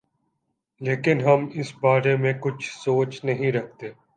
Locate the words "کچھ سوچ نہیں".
2.41-3.51